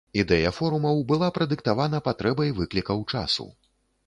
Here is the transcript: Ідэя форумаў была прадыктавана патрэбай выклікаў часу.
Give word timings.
Ідэя 0.21 0.51
форумаў 0.59 1.03
была 1.11 1.29
прадыктавана 1.37 2.01
патрэбай 2.09 2.55
выклікаў 2.63 3.05
часу. 3.15 3.49